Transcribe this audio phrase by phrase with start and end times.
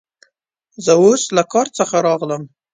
[0.85, 2.43] زه اوس له کار څخه راغلم.